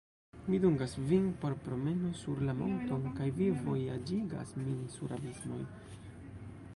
[0.51, 5.63] Mi dungas vin por promeno sur la monton, kaj vi vojaĝigas min sur abismoj!